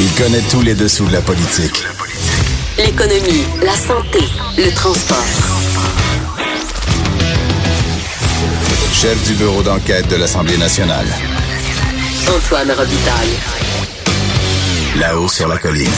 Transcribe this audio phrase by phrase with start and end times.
[0.00, 1.84] Il connaît tous les dessous de la politique.
[2.76, 4.20] L'économie, la santé,
[4.56, 5.24] le transport.
[8.92, 11.06] Chef du bureau d'enquête de l'Assemblée nationale.
[12.28, 13.34] Antoine Robitaille.
[15.00, 15.90] Là-haut sur la colline.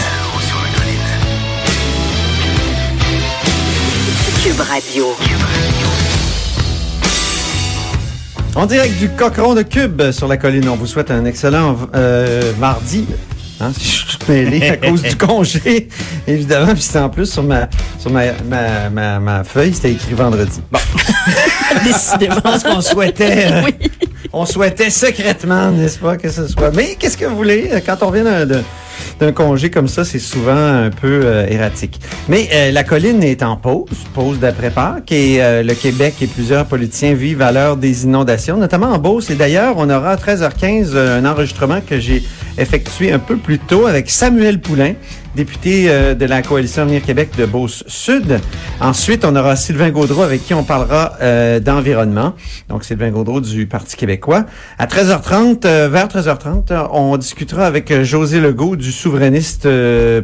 [4.43, 5.15] Cube Radio.
[8.55, 12.55] En direct du Cochon de Cube sur la colline, on vous souhaite un excellent euh,
[12.59, 13.05] mardi.
[13.61, 15.89] Hein, je suis mêlé à cause du congé,
[16.27, 16.73] évidemment.
[16.73, 17.69] Puis c'était en plus sur ma
[17.99, 20.61] sur ma, ma, ma, ma feuille, c'était écrit vendredi.
[20.73, 20.79] Bon.
[21.85, 23.47] Décidément, ce qu'on souhaitait.
[23.53, 23.63] euh,
[24.33, 26.71] On souhaitait secrètement, n'est-ce pas, que ce soit.
[26.75, 27.69] Mais qu'est-ce que vous voulez?
[27.85, 28.63] Quand on vient d'un-
[29.33, 32.01] congé comme ça, c'est souvent un peu euh, erratique.
[32.29, 36.27] Mais euh, la colline est en pause, pause d'après Pâques, et euh, le Québec et
[36.27, 39.29] plusieurs politiciens vivent à l'heure des inondations, notamment en Beauce.
[39.31, 42.23] Et d'ailleurs, on aura à 13h15 euh, un enregistrement que j'ai
[42.59, 44.95] effectué un peu plus tôt avec Samuel Poulain,
[45.35, 48.41] député euh, de la coalition Avenir Québec de Beauce-Sud.
[48.81, 52.35] Ensuite, on aura Sylvain Gaudreau avec qui on parlera euh, d'environnement.
[52.69, 54.47] Donc, Sylvain Gaudreau du Parti québécois.
[54.79, 59.69] À 13h30, euh, vers 13h30, euh, on discutera avec José Legault du souverainiste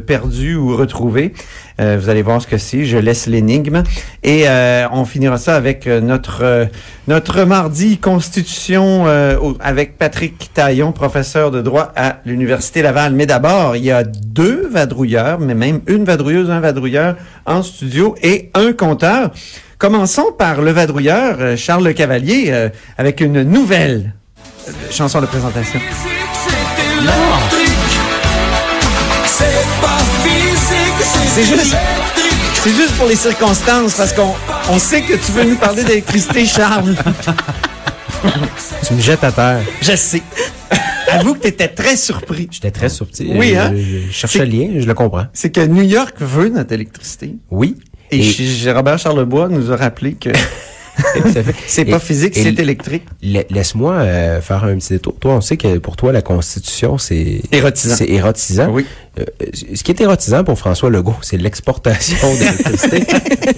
[0.05, 1.33] perdu ou retrouvé.
[1.79, 2.85] Euh, vous allez voir ce que c'est.
[2.85, 3.83] Je laisse l'énigme.
[4.23, 6.65] Et euh, on finira ça avec euh, notre euh,
[7.07, 13.13] notre mardi constitution euh, avec Patrick Taillon, professeur de droit à l'université Laval.
[13.13, 18.15] Mais d'abord, il y a deux vadrouilleurs, mais même une vadrouilleuse, un vadrouilleur en studio
[18.23, 19.31] et un compteur.
[19.77, 24.13] Commençons par le vadrouilleur Charles Le Cavalier euh, avec une nouvelle
[24.89, 25.79] chanson de présentation.
[31.33, 31.75] C'est juste,
[32.63, 34.33] c'est juste pour les circonstances parce qu'on
[34.69, 36.95] on sait que tu veux nous parler d'électricité, Charles.
[38.87, 39.61] Tu me jettes à terre.
[39.81, 40.23] Je sais.
[41.11, 42.47] Avoue que tu étais très surpris.
[42.49, 43.31] J'étais très subtil.
[43.37, 43.71] Oui, hein?
[43.75, 45.27] Je, je cherchais le lien, je le comprends.
[45.33, 47.35] C'est que New York veut notre électricité.
[47.51, 47.75] Oui.
[48.11, 48.23] Et,
[48.71, 50.29] Robert Charlebois nous a rappelé que
[51.67, 53.03] c'est pas physique, c'est électrique.
[53.21, 55.15] La- Laisse-moi euh, faire un petit détour.
[55.19, 57.41] Toi, on sait que pour toi, la Constitution, c'est...
[57.51, 57.95] Érotisant.
[57.95, 58.69] C'est érotisant.
[58.71, 58.85] Oui.
[59.19, 59.23] Euh,
[59.73, 63.03] ce qui est érotisant pour François Legault, c'est l'exportation d'électricité.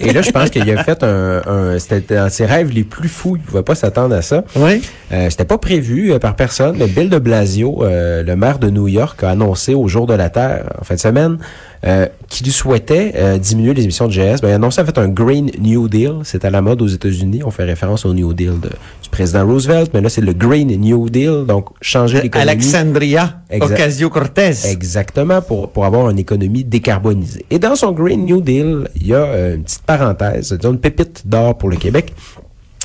[0.00, 1.42] Et là, je pense qu'il a fait un...
[1.46, 3.36] un C'était dans ses rêves les plus fous.
[3.36, 4.44] Il pouvait pas s'attendre à ça.
[4.56, 4.80] Oui.
[5.12, 8.70] Euh, C'était pas prévu euh, par personne, mais Bill de Blasio, euh, le maire de
[8.70, 11.38] New York, a annoncé au jour de la Terre, en fin de semaine,
[11.84, 14.40] euh, qu'il souhaitait euh, diminuer les émissions de GS.
[14.40, 16.12] Ben, il a annoncé en fait un Green New Deal.
[16.24, 17.42] C'est à la mode aux États-Unis.
[17.44, 18.68] On fait référence au New Deal de-
[19.02, 21.44] du président Roosevelt, mais là, c'est le Green New Deal.
[21.46, 22.50] Donc, changer l'économie.
[22.50, 23.39] Alexandria.
[23.58, 24.52] Ocasio-Cortez.
[24.68, 27.44] Exactement, pour, pour avoir une économie décarbonisée.
[27.50, 30.78] Et dans son Green New Deal, il y a euh, une petite parenthèse, disons une
[30.80, 32.14] pépite d'or pour le Québec.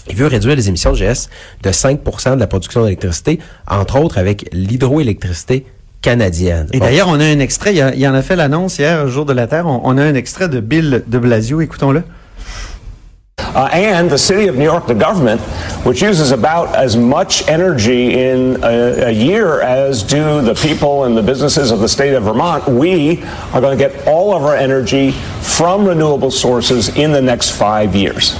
[0.10, 1.30] Il veut réduire les émissions de GS
[1.64, 5.66] de 5% de la production d'électricité, entre autres avec l'hydroélectricité
[6.02, 6.68] canadienne.
[6.74, 9.04] Et d'ailleurs, on a un extrait, il, y a- il en a fait l'annonce hier,
[9.06, 9.66] au jour de la Terre.
[9.66, 11.62] On, on a un extrait de Bill de Blasio.
[11.62, 12.04] Écoutons-le.
[13.56, 15.40] Uh, and the city of New York, the government,
[15.86, 21.16] which uses about as much energy in a, a year as do the people and
[21.16, 23.24] the businesses of the state of Vermont, we
[23.54, 25.12] are going to get all of our energy
[25.42, 28.36] from renewable sources in the next five years.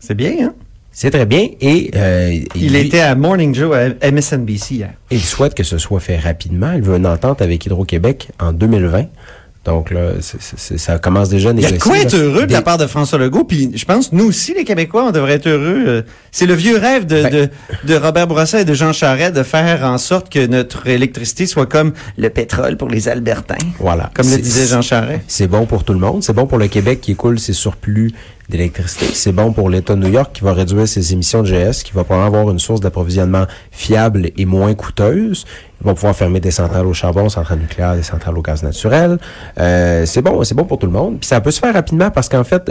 [0.00, 0.54] C'est bien, hein?
[0.94, 1.48] C'est très bien.
[1.60, 4.90] Et euh, Il lui- était à Morning Joe à MSNBC hier.
[5.10, 6.72] il souhaite que ce soit fait rapidement.
[6.74, 9.06] Il veut une entente avec Hydro-Québec en 2020.
[9.64, 11.78] Donc là, c'est- c'est- ça commence déjà à Il y a négocier.
[11.78, 13.44] de quoi être heureux de la part de François Legault.
[13.44, 15.84] Puis je pense, nous aussi, les Québécois, on devrait être heureux.
[15.86, 16.02] euh,
[16.32, 17.48] C'est le vieux rêve de, Ben- de,
[17.86, 21.66] de Robert Bourassa et de Jean Charest de faire en sorte que notre électricité soit
[21.66, 23.54] comme le pétrole pour les Albertains.
[23.78, 24.10] Voilà.
[24.14, 25.22] Comme le disait Jean Charest.
[25.28, 26.24] C'est bon pour tout le monde.
[26.24, 28.12] C'est bon pour le Québec qui écoule ses surplus
[28.52, 29.06] d'électricité.
[29.14, 31.92] C'est bon pour l'État de New York qui va réduire ses émissions de GS, qui
[31.92, 35.46] va pouvoir avoir une source d'approvisionnement fiable et moins coûteuse.
[35.80, 39.18] Ils vont pouvoir fermer des centrales au charbon, centrales nucléaires, des centrales au gaz naturel.
[39.58, 41.18] Euh, c'est bon, c'est bon pour tout le monde.
[41.18, 42.70] Puis ça peut se faire rapidement parce qu'en fait,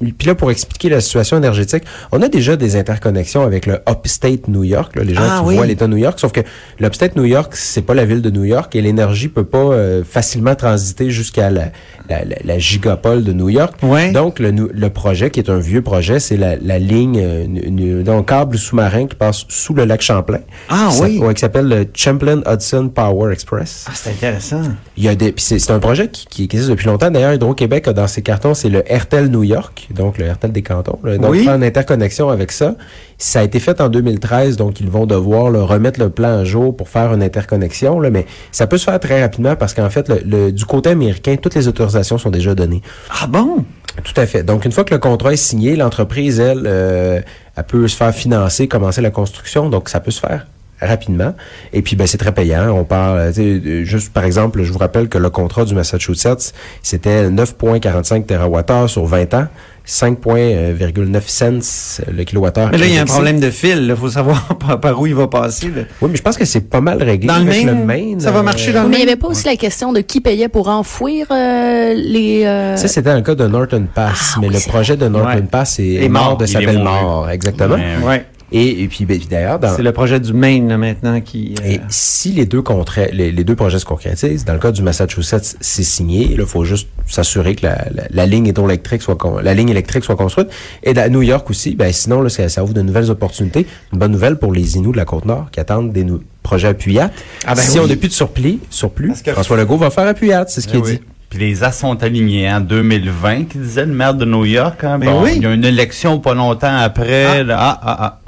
[0.00, 4.48] puis là, pour expliquer la situation énergétique, on a déjà des interconnexions avec le Upstate
[4.48, 5.54] New York, là, les gens Ah qui oui.
[5.56, 6.40] voient l'État New York, sauf que
[6.80, 10.02] l'Upstate New York, c'est pas la ville de New York et l'énergie peut pas euh,
[10.04, 11.66] facilement transiter jusqu'à la,
[12.08, 13.74] la, la- la gigapole de New York.
[14.12, 18.58] Donc, le, le projet, qui est un vieux projet, c'est la, la ligne, euh, câble
[18.58, 20.40] sous-marin qui passe sous le lac Champlain.
[20.68, 21.18] Ah Ça- oui.
[21.18, 23.84] ouais, qui s'appelle le Champlain Hudson Power Express.
[23.88, 24.62] Ah, c'est intéressant.
[24.96, 27.10] Il y a des, c'est un projet qui, qui existe depuis longtemps.
[27.10, 30.62] D'ailleurs, Hydro-Québec a dans ses cartons, c'est le RTL New York, donc le RTL des
[30.62, 30.98] cantons.
[31.04, 31.16] là.
[31.18, 31.44] Donc, Oui.
[31.44, 32.74] faire une interconnexion avec ça.
[33.18, 36.44] Ça a été fait en 2013, donc ils vont devoir là, remettre le plan à
[36.44, 38.00] jour pour faire une interconnexion.
[38.00, 40.90] Là, mais ça peut se faire très rapidement parce qu'en fait, le, le- du côté
[40.90, 42.82] américain, toutes les autorisations sont déjà données.
[43.10, 43.64] Ah bon?
[44.04, 44.42] Tout à fait.
[44.42, 47.20] Donc, une fois que le contrat est signé, l'entreprise, elle, euh,
[47.56, 49.70] elle peut se faire financer, commencer la construction.
[49.70, 50.46] Donc, ça peut se faire
[50.80, 51.34] rapidement.
[51.72, 52.70] Et puis, ben, c'est très payant.
[52.76, 56.52] On parle, tu sais, juste par exemple, je vous rappelle que le contrat du Massachusetts,
[56.82, 59.46] c'était 9,45 TWh sur 20 ans.
[59.88, 62.70] 5,9 cents le kilowattheure.
[62.72, 63.86] Mais là, il y a un problème de fil.
[63.88, 65.66] Il faut savoir par, par où il va passer.
[65.68, 65.82] là.
[66.00, 67.28] Oui, mais je pense que c'est pas mal réglé.
[67.28, 69.12] Dans le Maine, Maine, ça va euh, marcher dans le Mais il n'y Maine?
[69.12, 72.44] avait pas aussi la question de qui payait pour enfouir euh, les...
[72.44, 74.32] euh, Ça, c'était le cas de Norton Pass.
[74.34, 75.42] Ah, mais oui, le projet de Norton Ouais.
[75.42, 76.36] Pass est, Est mort mort.
[76.36, 77.30] de sa belle mort.
[77.30, 77.76] Exactement.
[78.04, 78.24] Ouais.
[78.52, 81.54] Et, et puis, ben, d'ailleurs, dans, C'est le projet du Maine là, maintenant qui.
[81.64, 84.70] euh, Et si les deux contra- les, les deux projets se concrétisent, dans le cas
[84.70, 86.30] du Massachusetts, c'est signé.
[86.32, 90.04] Il faut juste s'assurer que la, la, la ligne hydroélectrique soit con- la ligne électrique
[90.04, 90.48] soit construite.
[90.84, 93.66] Et à New York aussi, ben sinon là, ça, ça ouvre de nouvelles opportunités.
[93.92, 96.68] Une bonne nouvelle pour les Inuits de la côte nord qui attendent des nou- projets
[96.68, 97.10] appuyats.
[97.46, 97.84] Ah ben si oui.
[97.84, 100.76] on n'a plus de surplus, surplus, que- François Legault va faire appuyat, c'est ce qu'il
[100.76, 100.92] Eh a oui.
[100.92, 101.00] dit.
[101.30, 104.84] Puis les as sont alignés en 2020, qui disait le maire de New York.
[104.84, 105.32] Hein, Ben bon, oui.
[105.34, 107.42] Il y a une élection pas longtemps après.
[107.42, 108.20] là, Ah, ah, ah.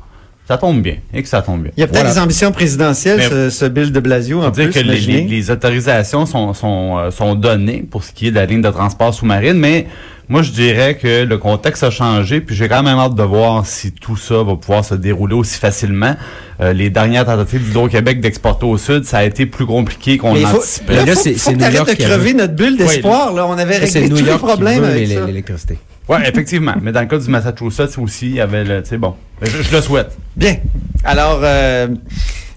[0.49, 0.97] Ça tombe bien.
[1.13, 1.73] Et que ça tombe bien.
[1.77, 2.15] Il y a peut-être Voilà.
[2.15, 4.99] des ambitions présidentielles, Mais- ce, ce Bill de Blasio, en Faut dire plus, que les,
[4.99, 8.63] les- les autorisations sont, sont, euh, sont données pour ce qui est de la ligne
[8.63, 9.87] de transport sous-marine, mais
[10.27, 13.67] moi je dirais que le contexte a changé, puis j'ai quand même hâte de voir
[13.67, 16.17] si tout ça va pouvoir se dérouler aussi facilement.
[16.63, 20.95] Euh, les dernières tentatives d'Hydro-Québec d'exporter au sud, ça a été plus compliqué qu'on l'anticipait.
[20.97, 22.79] là, Là, faut, c'est- faut c'est que New York de qui a crever notre bulle
[22.79, 23.35] d'espoir.
[23.35, 25.27] là, on avait réglé tous les problèmes avec ça.
[25.27, 25.79] l'électricité.
[26.09, 26.75] Ouais, effectivement.
[26.81, 29.15] Mais dans le cas du Massachusetts aussi, il y avait le, tu sais, bon.
[29.43, 30.17] Je, je le souhaite.
[30.37, 30.57] Bien.
[31.05, 31.87] Alors, euh,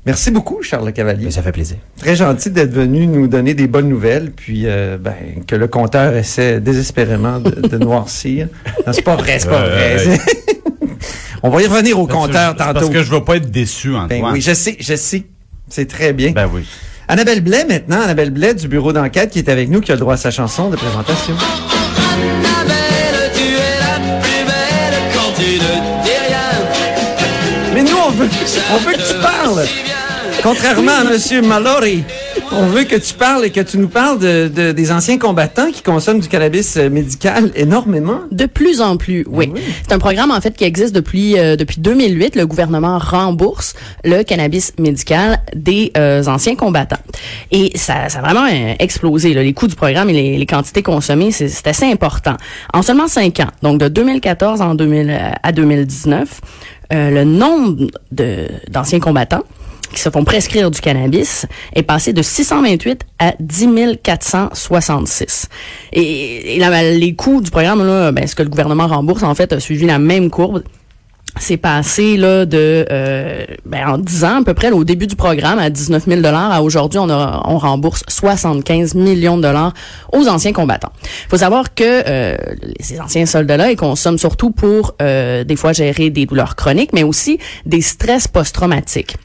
[0.06, 1.25] merci beaucoup, Charles Le Cavalier.
[1.25, 1.77] Mais ça fait plaisir.
[1.98, 5.13] Très gentil d'être venu nous donner des bonnes nouvelles, puis euh, ben,
[5.45, 8.48] que le compteur essaie désespérément de, de noircir.
[8.88, 10.19] Non, c'est pas vrai, c'est pas Euh, vrai.
[11.44, 12.89] On va y revenir au compteur C'est Parce tantôt.
[12.89, 14.07] que je veux pas être déçu, Antoine.
[14.07, 15.24] Ben oui, je sais, je sais.
[15.69, 16.31] C'est très bien.
[16.31, 16.65] Ben oui.
[17.07, 18.00] Annabelle Blais, maintenant.
[18.01, 20.31] Annabelle Blais du bureau d'enquête qui est avec nous, qui a le droit à sa
[20.31, 21.36] chanson de présentation.
[28.74, 29.66] On veut que tu parles.
[30.44, 32.04] Contrairement à Monsieur Mallory,
[32.52, 35.70] on veut que tu parles et que tu nous parles de, de- des anciens combattants
[35.72, 38.22] qui consomment du cannabis euh, médical énormément.
[38.32, 39.52] De plus en plus, oui.
[39.54, 39.62] oui.
[39.88, 42.36] C'est un programme en fait qui existe depuis euh, depuis 2008.
[42.36, 43.74] Le gouvernement rembourse
[44.04, 46.98] le cannabis médical des euh, anciens combattants.
[47.52, 49.34] Et ça, ça a vraiment euh, explosé.
[49.36, 49.44] là.
[49.44, 52.38] Les coûts du programme et les, les quantités consommées, c'est assez important.
[52.74, 57.88] En seulement cinq ans, donc de 2014 en 2000, euh, à 2019, euh, le nombre
[58.12, 59.44] d'anciens combattants
[59.94, 61.46] qui se font prescrire du cannabis
[61.76, 65.50] est passé de 628 à 10 466.
[65.94, 69.54] Et, et les coûts du programme, là, ben, ce que le gouvernement rembourse, en fait,
[69.54, 70.64] a suivi la même courbe.
[71.39, 75.07] C'est passé là de euh, ben, en 10 ans à peu près là, au début
[75.07, 79.44] du programme à 19 000 dollars à aujourd'hui on, a- on rembourse 75 millions de
[79.44, 79.74] dollars
[80.12, 80.92] aux anciens combattants.
[81.04, 82.36] Il faut savoir que euh,
[82.81, 87.04] ces anciens soldats-là ils consomment surtout pour euh, des fois gérer des douleurs chroniques mais
[87.04, 89.16] aussi des stress post-traumatiques.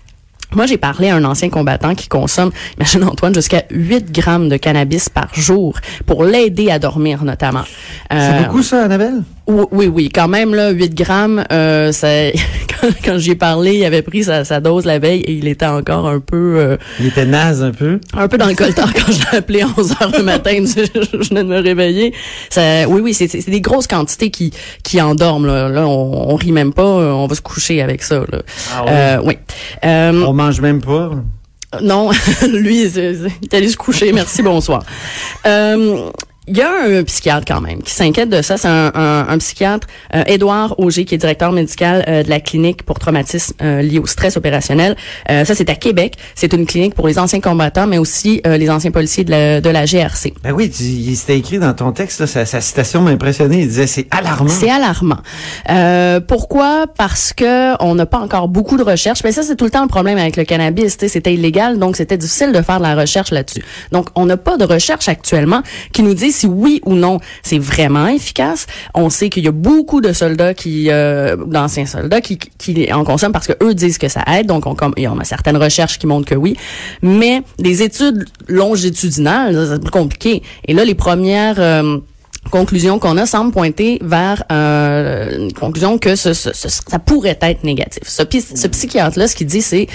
[0.53, 4.57] Moi, j'ai parlé à un ancien combattant qui consomme, imagine Antoine, jusqu'à 8 grammes de
[4.57, 5.77] cannabis par jour
[6.07, 7.65] pour l'aider à dormir notamment.
[8.13, 9.23] C'est Euh, beaucoup ça, Annabelle?
[9.47, 11.45] Oui, oui, oui, quand même là, 8 grammes.
[11.53, 12.09] Euh, ça,
[12.81, 15.47] quand, quand j'y ai parlé, il avait pris sa, sa dose la veille et il
[15.49, 18.01] était encore un peu, euh, Il était naze un peu.
[18.17, 20.65] un peu dans le coltard quand je l'ai appelé à 11 heures le matin.
[20.65, 22.13] je, je venais de me réveiller.
[22.51, 24.53] Ça, oui, oui, c'est des grosses quantités qui
[24.83, 25.47] qui endorment.
[25.47, 26.83] Là, là on, on rit même pas.
[26.83, 28.21] euh, On va se coucher avec ça.
[28.31, 28.43] Là.
[28.75, 28.91] Ah oui.
[28.93, 29.39] Euh, oui.
[29.85, 31.11] Euh, On mange même pas?
[31.83, 32.11] non,
[32.53, 32.99] lui, il
[33.43, 34.11] est allé se coucher.
[34.13, 34.83] Merci, bonsoir.
[35.47, 36.09] Euh,
[36.49, 38.57] il y a un psychiatre quand même qui s'inquiète de ça.
[38.57, 42.41] C'est un, un- un psychiatre, euh, Édouard Auger, qui est directeur médical euh, de la
[42.41, 44.97] clinique pour traumatisme euh, lié au stress opérationnel.
[45.31, 46.15] Euh, ça, c'est à Québec.
[46.35, 49.61] C'est une clinique pour les anciens combattants, mais aussi euh, les anciens policiers de la,
[49.61, 50.35] de la GRC.
[50.43, 53.61] Ben oui, tu- il s'était écrit dans ton texte, là, sa, sa citation m'a impressionné.
[53.63, 54.49] Il disait c'est alarmant.
[54.51, 55.19] C'est alarmant.
[55.71, 56.87] Euh, pourquoi?
[56.97, 59.23] Parce que on n'a pas encore beaucoup de recherches.
[59.25, 60.97] Mais ça, c'est tout le temps le problème avec le cannabis.
[60.97, 63.65] tu sais, C'était illégal, donc c'était difficile de faire de la recherche là-dessus.
[63.93, 65.63] Donc, on n'a pas de recherche actuellement
[65.93, 68.67] qui nous dit si oui ou non c'est vraiment efficace.
[68.95, 73.05] On sait qu'il y a beaucoup de soldats qui, euh, d'anciens soldats qui, qui en
[73.05, 74.47] consomment parce que eux disent que ça aide.
[74.47, 76.57] Donc, on, comme, y a certaines recherches qui montrent que oui.
[77.03, 80.43] Mais des études longitudinales, c'est plus compliqué.
[80.67, 81.99] Et là, les premières euh,
[82.51, 87.39] conclusion qu'on a semble pointer vers euh, une conclusion que ce, ce- ce- ça pourrait
[87.43, 88.03] être négatif.
[88.07, 88.23] Ce,
[88.55, 89.87] ce psychiatre-là, ce qu'il dit, c'est,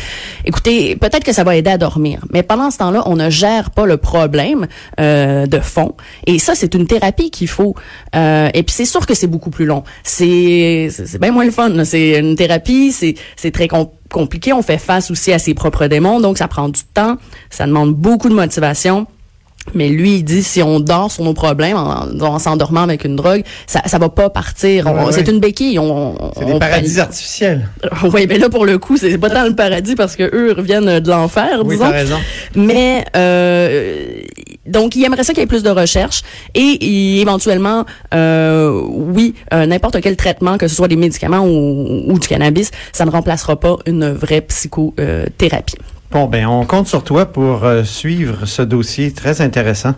[0.45, 3.71] écoutez, peut-être que ça va aider à dormir, mais pendant ce temps-là, on ne gère
[3.71, 4.67] pas le problème
[4.99, 5.95] euh, de fond.
[6.27, 7.75] Et ça, c'est une thérapie qu'il faut.
[8.15, 9.83] Euh, et puis c'est sûr que c'est beaucoup plus long.
[10.03, 10.89] C'est
[11.19, 11.83] bien moins le fun.
[11.85, 14.53] C'est une thérapie, c'est très com- compliqué.
[14.53, 17.17] On fait face aussi à ses propres démons, donc ça prend du temps,
[17.49, 19.07] ça demande beaucoup de motivation.
[19.75, 23.15] Mais lui, il dit si on dort sur nos problèmes en, en s'endormant avec une
[23.15, 24.87] drogue, ça, ça va pas partir.
[24.87, 25.11] On- Ouais, ouais.
[25.11, 25.77] C'est une béquille.
[25.79, 27.69] On, C'est des on paradis artificiels.
[28.13, 30.99] Oui, mais là pour le coup, c'est pas tant le paradis parce que eux reviennent
[30.99, 31.89] de l'enfer, Oui, disons.
[31.91, 32.17] raison.
[32.55, 34.21] Mais euh,
[34.65, 36.21] donc il aimerait ça qu'il y ait plus de recherche
[36.55, 42.19] et éventuellement, euh, oui, euh, n'importe quel traitement, que ce soit des médicaments ou, ou
[42.19, 45.75] du cannabis, ça ne remplacera pas une vraie psychothérapie.
[46.11, 49.95] Bon, ben, on compte sur toi pour euh, suivre ce dossier très intéressant.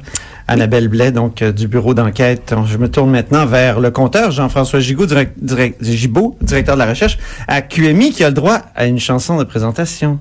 [0.48, 2.54] Annabelle Blais, donc, euh, du bureau d'enquête.
[2.68, 5.42] Je me tourne maintenant vers le compteur Jean-François Gigaud, direct,
[5.82, 7.18] directeur de la recherche
[7.48, 10.20] à QMI, qui a le droit à une chanson de présentation.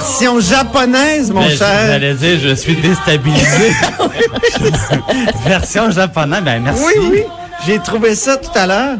[0.00, 1.86] Version japonaise, mon Ben, cher.
[1.88, 3.70] J'allais dire, je suis déstabilisé.
[5.44, 6.82] Version japonaise, ben merci.
[6.86, 7.22] Oui, oui.
[7.66, 8.96] J'ai trouvé ça tout à l'heure.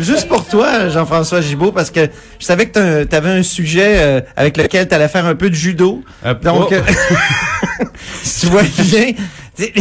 [0.00, 2.08] Juste pour toi, Jean-François Gibault, parce que
[2.40, 5.48] je savais que tu avais un sujet euh, avec lequel tu allais faire un peu
[5.48, 6.02] de judo.
[6.24, 6.74] Un Donc, peu.
[6.76, 6.80] euh,
[8.24, 9.12] si tu vois bien.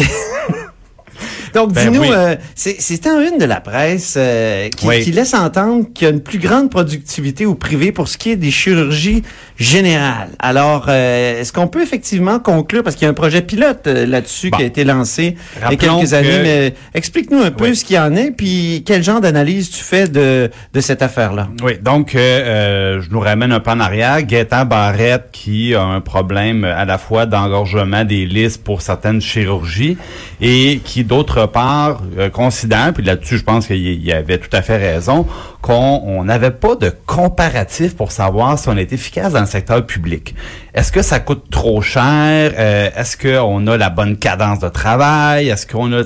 [1.54, 2.10] Donc, Ben dis-nous, oui.
[2.12, 5.02] euh, c'est c'est en une de la presse euh, qui, Oui.
[5.04, 8.32] qui laisse entendre qu'il y a une plus grande productivité au privé pour ce qui
[8.32, 9.24] est des chirurgies
[9.58, 10.30] générales.
[10.40, 14.06] Alors, euh, est-ce qu'on peut effectivement conclure, parce qu'il y a un projet pilote euh,
[14.06, 14.58] là-dessus Bon.
[14.58, 17.76] qui a été lancé il y a quelques années, que- mais explique-nous un peu Oui.
[17.76, 21.48] ce qu'il y en est, puis quel genre d'analyse tu fais de, de cette affaire-là?
[21.64, 24.22] Oui, donc euh, euh, je nous ramène un peu en arrière.
[24.24, 29.98] Gaétan Barrette qui a un problème à la fois d'engorgement des listes pour certaines chirurgies
[30.42, 34.78] et qui d'autre part euh, considère, puis là-dessus je pense qu'il avait tout à fait
[34.78, 35.26] raison,
[35.62, 39.86] qu'on on n'avait pas de comparatif pour savoir si on est efficace dans le secteur
[39.86, 40.36] public.
[40.74, 42.54] Est-ce que ça coûte trop cher?
[42.58, 45.50] Euh, Est-ce qu'on a la bonne cadence de travail?
[45.50, 46.02] Est-ce qu'on a...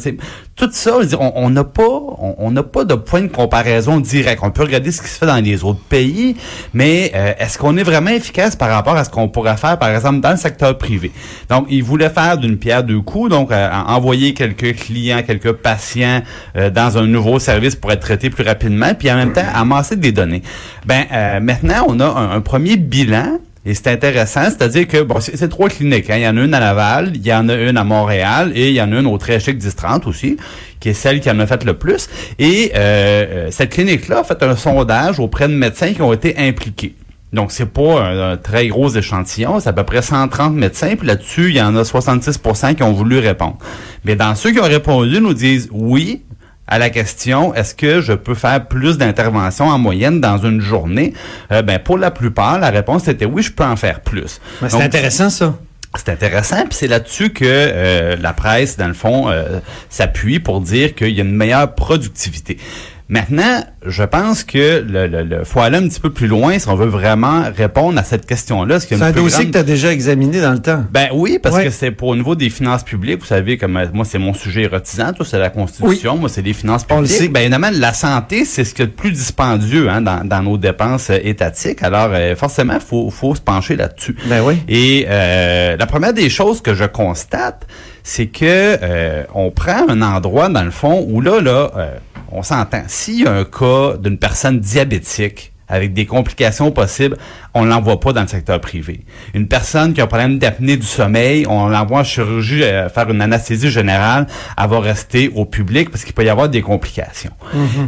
[0.55, 1.83] Tout ça, on n'a pas,
[2.37, 4.39] on n'a pas de point de comparaison direct.
[4.41, 6.37] On peut regarder ce qui se fait dans les autres pays,
[6.73, 9.89] mais euh, est-ce qu'on est vraiment efficace par rapport à ce qu'on pourrait faire, par
[9.93, 11.11] exemple, dans le secteur privé?
[11.49, 15.51] Donc, il voulait faire d'une pierre deux coups, donc euh, en- envoyer quelques clients, quelques
[15.51, 16.21] patients
[16.73, 20.11] dans un nouveau service pour être traités plus rapidement, puis en même temps amasser des
[20.11, 20.41] données.
[20.85, 25.49] Ben euh, maintenant, on a un, premier bilan et c'est intéressant, c'est-à-dire que bon, c'est
[25.49, 26.09] trois cliniques.
[26.09, 26.17] hein.
[26.17, 28.69] Il y en a une à Laval, il y en a une à Montréal et
[28.69, 30.37] il y en a une au très chic 1030 aussi,
[30.79, 32.07] qui est celle qui en a fait le plus.
[32.37, 36.37] Et euh, euh, cette clinique-là a fait un sondage auprès de médecins qui ont été
[36.37, 36.95] impliqués.
[37.33, 41.07] Donc, c'est pas un, un très gros échantillon, c'est à peu près 130 médecins, puis
[41.07, 43.57] là-dessus, il y en a 66% qui ont voulu répondre.
[44.05, 46.21] Mais dans ceux qui ont répondu, nous disent oui,
[46.67, 51.13] à la question est-ce que je peux faire plus d'interventions en moyenne dans une journée?
[51.51, 54.39] Euh, Ben pour la plupart, la réponse était oui, je peux en faire plus.
[54.61, 55.55] Ben, c'est intéressant, ça.
[55.95, 60.61] c'est intéressant, puis c'est là-dessus que euh, la presse, dans le fond, euh, s'appuie pour
[60.61, 62.57] dire qu'il y a une meilleure productivité.
[63.07, 66.67] Maintenant, je pense que le, le, le- faut aller un petit peu plus loin si
[66.67, 68.79] on veut vraiment répondre à cette question-là.
[68.79, 70.83] C'est un dossier grande- que tu as déjà examiné dans le temps.
[70.91, 71.65] ben oui, parce Ouais.
[71.65, 73.19] que c'est pour au niveau des finances publiques.
[73.19, 75.13] Vous savez, comme euh, moi, c'est mon sujet érotisant.
[75.13, 76.17] Toi, c'est la Constitution.
[76.17, 77.17] Moi, c'est les finances On le publiques.
[77.21, 77.27] sait.
[77.27, 80.41] Ben évidemment, la santé, c'est ce qu'il y a de plus dispendieux hein, dans, dans
[80.41, 81.83] nos dépenses euh, étatiques.
[81.83, 84.15] Alors, euh, forcément, faut faut se pencher là-dessus.
[84.25, 84.55] Ben oui.
[84.67, 87.67] Et euh, la première des choses que je constate,
[88.01, 88.45] c'est que
[88.81, 91.91] euh, on prend un endroit dans le fond où là, là, euh,
[92.35, 92.83] on s'entend.
[92.87, 97.17] S'il y a un cas d'une personne diabétique avec des complications possibles,
[97.55, 99.01] on l'envoie pas dans le secteur privé.
[99.33, 103.09] Une personne qui a un problème d'apnée du sommeil, on l'envoie en chirurgie euh, faire
[103.09, 104.27] une anesthésie générale,
[104.61, 107.31] elle va rester au public parce qu'il peut y avoir des complications.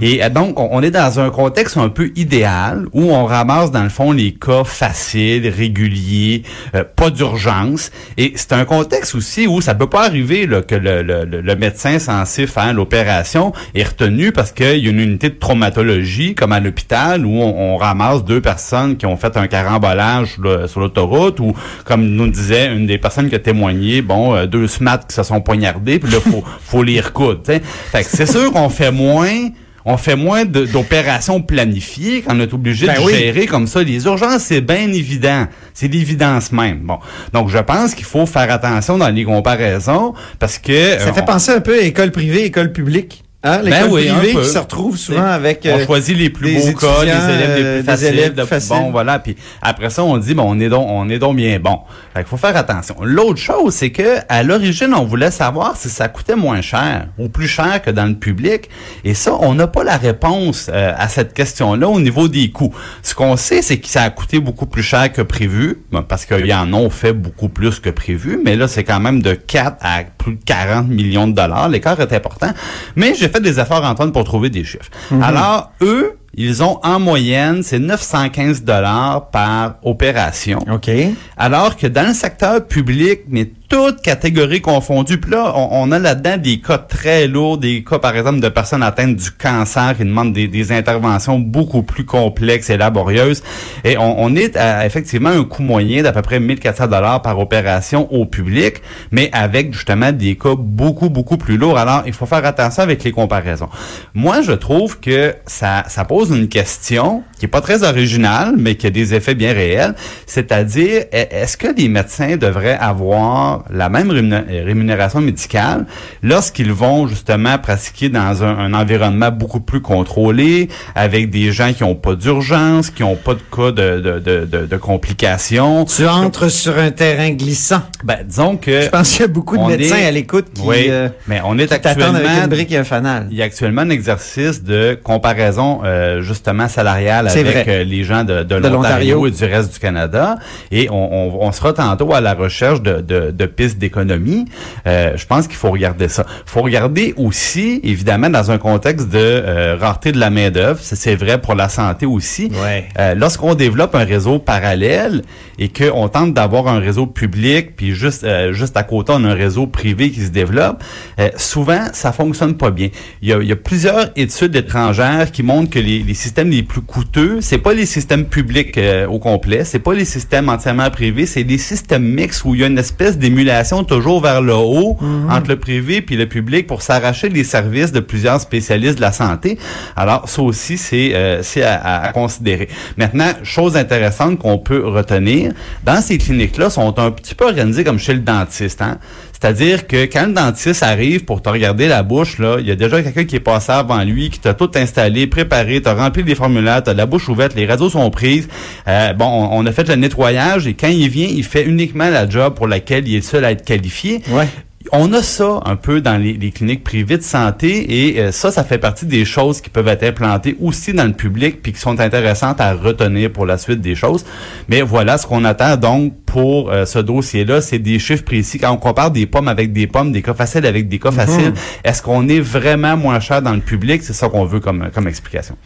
[0.02, 3.70] Et euh, donc, on, on est dans un contexte un peu idéal où on ramasse
[3.72, 6.44] dans le fond les cas faciles, réguliers,
[6.74, 7.92] euh, pas d'urgence.
[8.18, 11.42] Et c'est un contexte aussi où ça peut pas arriver là, que le, le- le-
[11.42, 16.36] le médecin censé faire l'opération est retenu parce qu'il y a une unité de traumatologie
[16.36, 20.68] comme à l'hôpital où on, on ramasse deux personnes qui ont fait un carambolage là,
[20.68, 21.54] sur l'autoroute ou
[21.86, 25.24] comme nous disait une des personnes qui a témoigné, bon, euh, deux smats qui se
[25.24, 27.42] sont poignardés, puis là, faut, faut les recoudre.
[27.42, 27.62] t'sais.
[27.92, 29.50] Fait que c'est sûr qu'on fait moins
[29.90, 33.14] on fait moins d'opérations planifiées quand on est obligé Ben de oui.
[33.14, 33.82] gérer comme ça.
[33.84, 35.46] Les urgences, c'est bien évident.
[35.74, 36.80] C'est l'évidence même.
[36.80, 37.00] Bon.
[37.32, 40.74] Donc, je pense qu'il faut faire attention dans les comparaisons parce que...
[41.00, 43.24] Ça euh, fait on- penser un peu à école privée, école publique.
[43.44, 43.60] Hein?
[43.64, 47.10] Ben L'école oui, qui se souvent avec on euh, choisit les plus beaux cas, les
[47.12, 48.70] élèves les euh, plus faciles, élèves de- faciles.
[48.76, 51.60] bon voilà, puis après ça on dit bon on est donc on est donc bien
[51.60, 51.82] bon.
[52.16, 52.96] Fait qu'il faut faire attention.
[53.04, 57.30] L'autre chose c'est que à l'origine on voulait savoir si ça coûtait moins cher ou
[57.30, 58.70] plus cher que dans le public
[59.04, 62.74] et ça on n'a pas la réponse euh, à cette question-là au niveau des coûts.
[63.04, 66.26] Ce qu'on sait c'est que ça a coûté beaucoup plus cher que prévu bon, parce
[66.26, 69.78] qu'ils en ont fait beaucoup plus que prévu, mais là c'est quand même de 4
[69.82, 72.50] à plus de 40 millions de dollars, l'écart est important.
[72.96, 74.90] Mais j'ai fait fait des efforts, Antoine, pour trouver des chiffres.
[75.22, 80.60] Alors, eux, ils ont en moyenne, c'est 915 dollars par opération.
[80.72, 80.90] OK.
[81.36, 86.00] Alors que dans le secteur public, mais toutes catégories confondues, puis là, on, on a
[86.00, 90.06] là-dedans des cas très lourds, des cas, par exemple, de personnes atteintes du cancer qui
[90.06, 93.44] demandent des, des interventions beaucoup plus complexes et laborieuses.
[93.84, 97.40] Et on, on est à, effectivement un coût moyen d'à peu près 1400 dollars par
[97.40, 101.78] opération au public, mais avec justement des cas beaucoup, beaucoup plus lourds.
[101.78, 103.70] Alors, il faut faire attention avec les comparaisons.
[104.14, 108.76] Moi, je trouve que ça, ça pose une question qui est pas très originale, mais
[108.76, 109.94] qui a des effets bien réels,
[110.26, 115.86] c'est-à-dire, est- est-ce que les médecins devraient avoir la même rémuné- rémunération médicale
[116.24, 121.84] lorsqu'ils vont justement pratiquer dans un, un environnement beaucoup plus contrôlé, avec des gens qui
[121.84, 125.86] ont pas d'urgence, qui ont pas de cas de, de, de, de- de complications?
[125.86, 127.82] Tu entres sur un terrain glissant.
[128.04, 128.82] Ben, disons que...
[128.82, 131.40] Je pense qu'il y a beaucoup de médecins est- à l'écoute qui, oui, euh, mais
[131.46, 133.28] on est avec actuellement une brique et un fanal.
[133.32, 138.24] il y a actuellement un exercice de comparaison euh, justement salariale avec euh, les gens
[138.24, 139.28] de, l'Ontario.
[139.28, 140.38] et du reste du Canada.
[140.72, 144.46] Et on, on, on sera tantôt à la recherche de, de, de pistes d'économie.
[144.86, 146.26] Euh, je pense qu'il faut regarder ça.
[146.46, 150.80] Il faut regarder aussi, évidemment, dans un contexte de euh, rareté de la main-d'œuvre.
[150.82, 152.52] Ça, C'est vrai pour la santé aussi.
[152.64, 152.86] Ouais.
[153.00, 155.24] Euh, Lorsqu'on développe un réseau parallèle
[155.60, 159.30] et qu'on tente d'avoir un réseau public, puis juste euh, juste à côté, on a
[159.30, 160.84] un réseau privé qui se développe,
[161.20, 162.90] euh, souvent, ça fonctionne pas bien.
[163.22, 166.50] Il y a, il y a plusieurs études étrangères qui montrent que les, les systèmes
[166.50, 170.48] les plus coûteux, c'est pas les systèmes publics euh, au complet, c'est pas les systèmes
[170.48, 174.42] entièrement privés, c'est des systèmes mixtes où il y a une espèce d'émulation toujours vers
[174.42, 174.98] le haut
[175.30, 179.12] entre le privé puis le public pour s'arracher les services de plusieurs spécialistes de la
[179.12, 179.58] santé.
[179.98, 182.70] Alors, ça aussi, c'est euh, c'est à, à- à considérer.
[182.96, 185.52] Maintenant, chose intéressante qu'on peut retenir,
[185.84, 188.82] dans ces cliniques-là, sont un petit peu organisées comme chez le dentiste.
[188.82, 188.98] Hein?
[189.40, 192.76] C'est-à-dire que quand le dentiste arrive pour te regarder la bouche, là, il y a
[192.76, 196.34] déjà quelqu'un qui est passé avant lui, qui t'a tout installé, préparé, t'as rempli les
[196.34, 198.48] formulaires, t'as la bouche ouverte, les radios sont prises.
[198.88, 202.10] Euh, bon, on, on a fait le nettoyage et quand il vient, il fait uniquement
[202.10, 204.22] la job pour laquelle il est seul à être qualifié.
[204.30, 204.48] Ouais.
[204.92, 208.52] On a ça un peu dans les, les cliniques privées de santé et euh, ça,
[208.52, 211.80] ça fait partie des choses qui peuvent être implantées aussi dans le public puis qui
[211.80, 214.26] sont intéressantes à retenir pour la suite des choses.
[214.70, 218.60] Mais voilà ce qu'on attend donc pour euh, ce dossier-là, c'est des chiffres précis.
[218.60, 221.54] Quand on compare des pommes avec des pommes, des cas faciles avec des cas faciles,
[221.84, 224.04] est-ce qu'on est vraiment moins cher dans le public?
[224.04, 225.58] C'est ça qu'on veut comme, comme explication.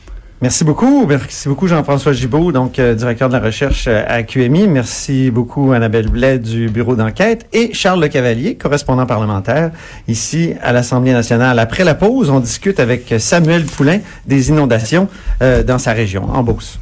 [0.41, 1.05] Merci beaucoup.
[1.05, 4.67] Merci beaucoup, Jean-François Gibault, donc euh, directeur de la recherche euh, à QMI.
[4.67, 9.69] Merci beaucoup, Annabelle Blais du bureau d'enquête et Charles Le Cavalier, correspondant parlementaire
[10.07, 11.59] ici à l'Assemblée nationale.
[11.59, 15.07] Après la pause, on discute avec Samuel Poulain des inondations
[15.43, 16.79] euh, dans sa région, en Beauce.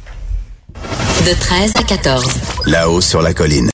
[1.26, 2.40] De 13 à 14.
[2.64, 3.68] Là-haut sur la colline.